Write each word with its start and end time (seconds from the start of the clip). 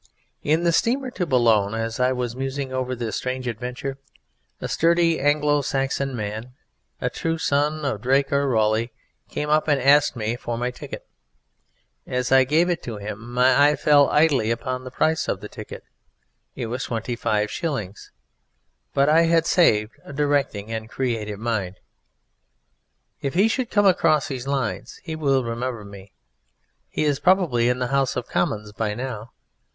In 0.41 0.63
the 0.63 0.71
steamer 0.71 1.11
to 1.11 1.27
Boulogne, 1.27 1.75
as 1.75 1.99
I 1.99 2.11
was 2.11 2.35
musing 2.35 2.73
over 2.73 2.95
this 2.95 3.17
strange 3.17 3.47
adventure, 3.47 3.99
a 4.59 4.67
sturdy 4.67 5.19
Anglo 5.19 5.61
Saxon 5.61 6.15
man, 6.15 6.53
a 6.99 7.07
true 7.07 7.37
son 7.37 7.85
of 7.85 8.01
Drake 8.01 8.31
or 8.33 8.47
Raleigh, 8.49 8.89
came 9.29 9.51
up 9.51 9.67
and 9.67 9.79
asked 9.79 10.15
me 10.15 10.35
for 10.35 10.57
my 10.57 10.71
ticket. 10.71 11.05
As 12.07 12.31
I 12.31 12.45
gave 12.45 12.67
it 12.67 12.83
him 12.83 13.31
my 13.33 13.69
eye 13.69 13.75
fell 13.75 14.09
idly 14.09 14.49
upon 14.49 14.83
the 14.83 14.89
price 14.89 15.27
of 15.27 15.39
the 15.39 15.47
ticket. 15.47 15.83
It 16.55 16.65
was 16.65 16.85
twenty 16.85 17.15
five 17.15 17.51
shillings 17.51 18.09
but 18.95 19.07
I 19.07 19.27
had 19.27 19.45
saved 19.45 19.99
a 20.03 20.13
directing 20.13 20.71
and 20.71 20.89
creative 20.89 21.39
mind. 21.39 21.75
If 23.21 23.35
he 23.35 23.47
should 23.47 23.69
come 23.69 23.85
across 23.85 24.29
these 24.29 24.47
lines 24.47 24.99
he 25.03 25.15
will 25.15 25.43
remember 25.43 25.85
me. 25.85 26.11
He 26.89 27.03
is 27.03 27.19
probably 27.19 27.69
in 27.69 27.77
the 27.77 27.89
House 27.93 28.15
of 28.15 28.25
Commons 28.27 28.71
by 28.71 28.95
now. 28.95 29.31